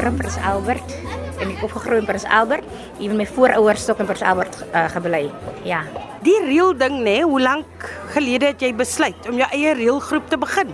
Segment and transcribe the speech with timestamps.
[0.00, 0.92] gebore in Prins Albert
[1.40, 2.68] en ek opgegroei in Prins Albert.
[3.00, 5.24] Ewen my voorouers het ook in Prins Albert uh, gebly.
[5.64, 5.82] Ja.
[6.24, 10.30] Die reël ding nê, nee, hoe lank gelede het jy besluit om jou eie reëlgroep
[10.32, 10.72] te begin?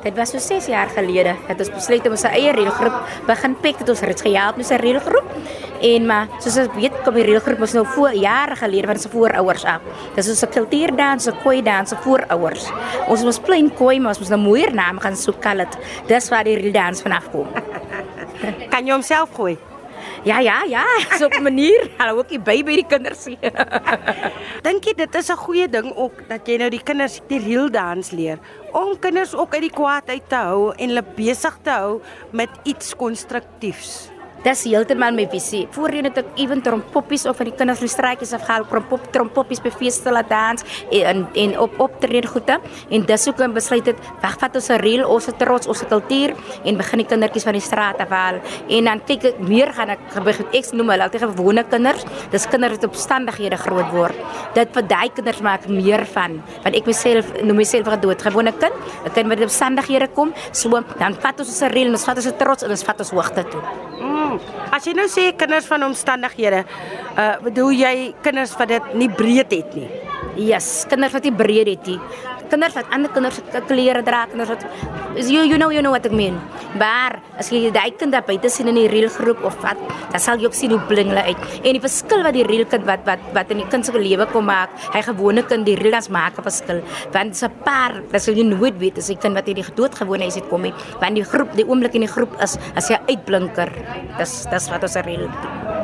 [0.00, 3.82] Dit was so 6 jaar gelede het ons besluit om ons eie reëlgroep begin pek
[3.82, 5.28] het ons reeds gehelp met 'n reëlgroep.
[5.80, 9.08] En maar soos ons weet kom die reëlgroep ons nou voor jare gelede van ons
[9.10, 9.80] voorouers af.
[10.14, 12.70] Dis ons kultuurdans, 'n koi dans, 'n voorouers.
[13.08, 15.78] Ons was plain koi, maar ons moes nou mooier name gaan soek kal dit.
[16.06, 17.46] Dis waar die reëldans vanaf kom.
[18.72, 19.56] kan jy homself gooi?
[20.24, 20.84] Ja ja ja,
[21.18, 21.90] so 'n manier.
[21.98, 23.40] Hulle ook die by by die kinders sien.
[24.66, 27.70] Dink jy dit is 'n goeie ding ook dat jy nou die kinders die real
[27.70, 28.38] dans leer
[28.72, 32.00] om kinders ook uit die kwaad uit te hou en hulle besig te hou
[32.32, 34.10] met iets konstruktiefs?
[34.40, 35.66] Dis heeltemal my visie.
[35.74, 39.68] Voorheen het ek ewen trompoppies of van die kinders die straatjies afgehaal, trompop trompoppies by
[39.74, 40.64] feeste laat dans
[40.96, 42.56] en en op optrede goede
[42.88, 46.32] en dis hoe kom besluit het wegvat ons 'n reël ons trots ons kultuur
[46.64, 50.00] en begin die kindertjies van die straat afhaal en dan kyk ek meer gaan ek
[50.24, 52.04] begin ek noem hulle altyd gewone kinders.
[52.30, 54.16] Dis kinders wat op standighede groot word.
[54.54, 58.74] Dit vir daai kinders maak meer van want ek myself noem myself 'n doodgewone kind.
[59.04, 62.16] 'n Kind wat op standighede kom, so dan vat ons 'n reël en ons vat
[62.16, 64.09] ons trots en ons vat ons hoogte toe.
[64.70, 66.64] As jy nou sê kinders van omstandighede,
[67.16, 69.88] uh bedoel jy kinders wat dit nie breed het nie.
[70.40, 72.00] Yes, kinders wat nie breed het nie
[72.50, 74.64] kinders se klere dra, kinders wat
[75.16, 76.38] you you know you know what I mean.
[76.78, 79.78] Maar as jy daai kind daar buite sien in die reël groep of wat,
[80.12, 81.46] dan sal jy ook sien hoe bling hulle uit.
[81.64, 84.26] En die verskil wat die reël kind wat wat wat in die kind se lewe
[84.32, 86.82] kom maak, hy gewone kind die reël as maak 'n verskil.
[87.12, 90.48] Want 'n paar, dis jy nooit weet as 'n kind wat hierdie doodgewone is het
[90.48, 93.70] kom nie, want die groep, die oomblik in die groep is as jy uitblinker.
[94.18, 95.28] Dis dis wat ons reël.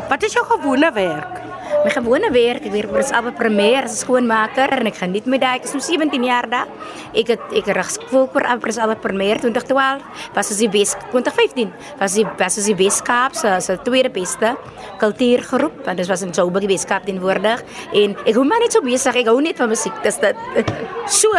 [0.08, 1.55] Wat is jou gewone werk?
[1.66, 5.56] My gewone werk, ek werk as albei premier as skoonmaker en ek geniet my daai.
[5.58, 6.70] Ek is nou 17 jaar daar.
[7.16, 10.06] Ek het ek rig skoolkoor af as albei premier 2012,
[10.36, 14.54] was as die Wes 2015, was die was as die Weskaap se se tweede beste
[15.02, 17.62] kultuurgroep want dit was in Joburg die Weskaap teenwoordig
[17.92, 19.22] en ek hou maar net so besig.
[19.22, 20.02] Ek hou net van musiek.
[20.06, 20.36] Dis dit.
[21.20, 21.34] so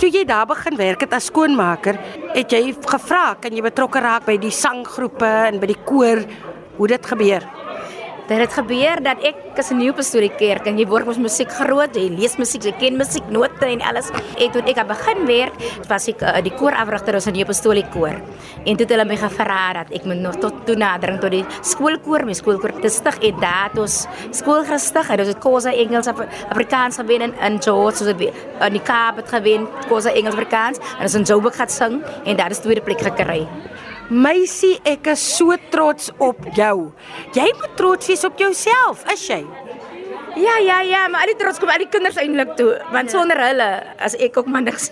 [0.00, 1.98] Toe jy daar begin werk het as skoonmaker,
[2.32, 6.22] het jy gevra kan jy betrokke raak by die sanggroepe en by die koor
[6.78, 7.44] hoe dit gebeur?
[8.30, 11.50] Dit het gebeur dat ek as 'n nuwe pastoor kerk en jy word mos musiek
[11.50, 14.06] groot, jy lees musiek, jy ken musiek note en alles.
[14.38, 15.54] En toe ek het begin werk,
[15.88, 18.14] was ek uh, die koorafrigter ons in die pastorie koor.
[18.64, 21.44] En toe het hulle my gevra dat ek moet nog tot toe nadering tot die
[21.60, 25.18] skoolkoor, my skoolkoor te stig en dat ons skool gestig het.
[25.18, 28.30] Ons het Kosa Engels Afrikaans gewen in, in George, soos dit
[28.60, 32.36] in die Kaap het gewen, Kosa Engels Afrikaans en ons in Joburg gaan sing en
[32.36, 33.48] daar is tweede plek gekry.
[34.10, 36.90] Meisie, ek is so trots op jou.
[37.36, 39.44] Jy moet trots wees op jouself, is jy?
[40.36, 43.38] Ja, ja, ja, maar al die trots kom al die kinders eintlik toe, want sonder
[43.42, 43.66] hulle
[43.98, 44.90] as ek ook maar niks.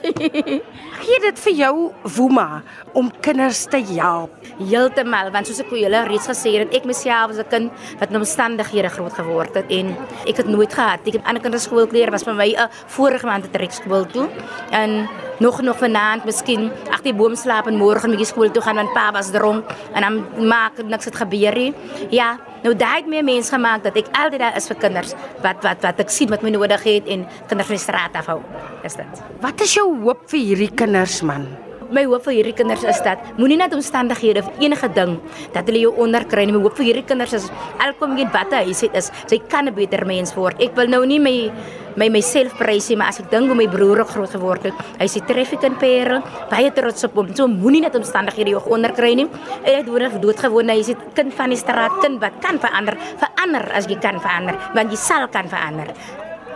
[1.04, 1.74] Gee dit vir jou
[2.16, 2.62] woema
[2.98, 4.34] om kinders te help.
[4.58, 8.10] Heeltemal, want soos ek vir julle reeds gesê het, ek myself as 'n kind wat
[8.10, 9.94] in omstandighede groot geword het en
[10.26, 11.06] ek het nooit gehad.
[11.06, 14.28] Ek het ander kinders skoolklere was vir my 'n vorige maand te trek skool toe.
[14.70, 18.62] En nog nog vanaand miskien ag die boom slaap en môre met die skool toe
[18.62, 21.74] gaan want pa was dronk en dan maak niks het gebeur nie.
[22.10, 25.14] Ja, nou daai het my mens gemaak dat ek altyd daar is vir kinders
[25.44, 28.40] wat wat wat ek sien wat my nodig het en kinders van die straat afhou.
[28.86, 29.24] Is dit.
[29.42, 31.48] Wat is jou hoop vir hierdie kinders man?
[31.94, 35.16] My hoop vir hierdie kinders is dat moenie net omstandighede of enige ding
[35.54, 36.54] dat hulle jou onderkry nie.
[36.56, 37.48] My hoop vir hierdie kinders is
[37.84, 40.60] elkom weet wat hy sê is sy kan 'n beter mens word.
[40.60, 41.50] Ek wil nou nie my
[41.96, 45.06] my myself prys nie, maar as ek dink hoe my broer groot geword het, hy
[45.06, 47.34] sê traffic in Parel, baie trots op hom.
[47.34, 49.26] So moenie net omstandighede jou onderkry nie.
[49.64, 53.72] Hy het dood doodgewoon, hy sê kind van die straat, kind wat kan verander, verander
[53.72, 55.92] as jy kan verander, want jy sal kan verander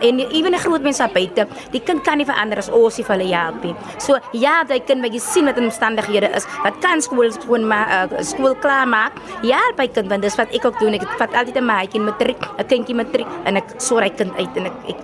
[0.03, 3.17] en ewen 'n groot mens buite, die kind kan nie verander as ons nie vir
[3.17, 3.75] hulle help nie.
[3.99, 7.67] So ja, daai kind wat jy sien wat in omstandighede is, wat kan skool skoon
[7.67, 9.13] maar uh, skool klaar maak.
[9.43, 10.95] Ja, by kind want dis wat ek ook doen.
[10.95, 14.33] Ek vat altyd 'n maatjie in matriek, 'n kindjie matriek en ek sorg hy kind
[14.37, 14.97] uit en ek, ek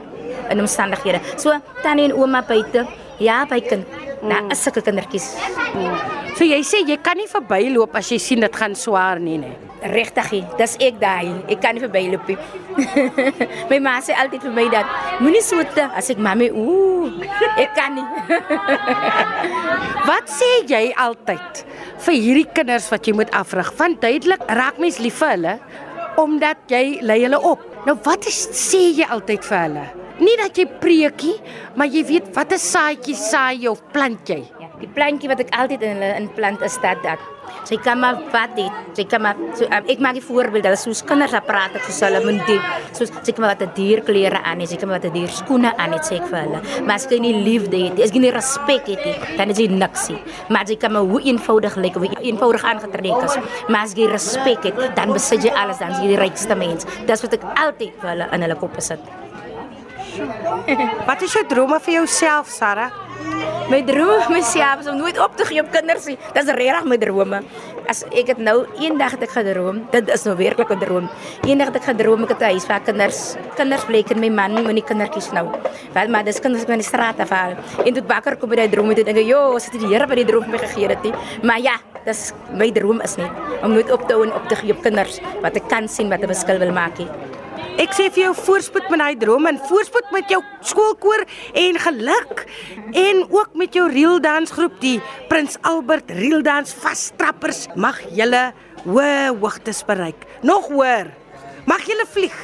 [0.51, 1.21] in omstandighede.
[1.37, 1.53] So
[1.83, 2.87] tannie en ouma buite,
[3.23, 3.87] ja, by kind.
[4.23, 4.53] Nou, mm.
[4.55, 5.33] is sulke kindertjies.
[5.75, 6.19] Mm.
[6.39, 9.57] So jy sê jy kan nie verbyloop as jy sien dit gaan swaar nie, nee.
[9.79, 11.31] Regtig, dis ek daai.
[11.51, 12.37] Ek kan nie verbyloop nie.
[13.71, 17.11] my ma sê altyd vir my dat moenie so te as ek mami, ooh,
[17.59, 18.07] ek kan nie.
[20.09, 21.63] wat sê jy altyd
[22.07, 23.71] vir hierdie kinders wat jy moet afrig?
[23.79, 25.57] Want duidelik raak mens lief vir hulle
[26.19, 27.63] omdat jy lei hulle op.
[27.87, 29.89] Nou wat is, sê jy altyd vir hulle?
[30.19, 31.37] Nie dat jy preekie,
[31.79, 34.41] maar jy weet watter saadjie saai jy of plant jy.
[34.59, 37.23] Ja, die plantjie wat ek altyd in hulle in plant is dat dat
[37.69, 40.77] sy kan maar wat dit, sy kan maar so um, ek maak 'n voorbeeld, hulle
[40.77, 42.63] soos kinders wat praat ek soos hulle moet doen.
[42.93, 45.71] Soos sy kan maar wat 'n dierklere aan, sy kan maar wat 'n dier skoene
[45.77, 46.61] aan het sê ek vir hulle.
[46.85, 49.69] Maar as jy nie liefde het, as jy nie respek het nie, dan is jy
[49.69, 50.23] niks nie.
[50.49, 53.37] Maar jy kan maar hoe eenvoudig lyk of hoe eenvoudig aangetrek is.
[53.69, 56.87] Maar as jy respek het, dan besit jy alles, dan is jy die rykste mens.
[57.07, 59.28] Dis wat ek altyd vir hulle in hulle koppe sit.
[61.09, 62.91] Wat is jou drome vir jouself, Sarah?
[63.69, 66.17] My droom myself is om nooit op te gee op kinders nie.
[66.33, 67.43] Dis regtig my drome.
[67.89, 71.09] As ek het nou eendag het ek gedroom, dit is nou werklik 'n droom.
[71.45, 73.37] Eendag het ek gedroom ek het 'n huis vir kinders.
[73.57, 75.47] Kinders bly ek en my man met die kindertjies nou.
[75.93, 77.57] Wel maar dis kinders wat in die straat afhaal.
[77.85, 80.07] En toe wakker kom by daai droom en dink ek, "Jo, as dit die Here
[80.07, 81.13] wat die droom vir my gegee het nie."
[81.43, 83.31] Maar ja, dis my droom is net
[83.63, 86.09] om nooit op te hou en op te gee op kinders wat ek kan sien
[86.09, 86.99] wat 'n verskil wil maak.
[86.99, 87.09] Nie.
[87.79, 91.25] Ek sê vir jou voorspoed met daai drome en voorspoed met jou skoolkoor
[91.63, 92.45] en geluk
[92.93, 94.99] en ook met jou reel dansgroep die
[95.31, 98.53] Prins Albert reel dans vastrappers mag julle
[98.85, 100.27] hoë hoogtes bereik.
[100.43, 101.11] Nog hoër.
[101.69, 102.37] Mag julle vlieg.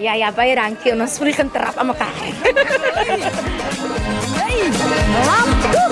[0.00, 0.94] Ja ja, baie dankie.
[0.96, 2.16] Ons vlieg en trap aan mekaar.
[4.40, 5.89] hey,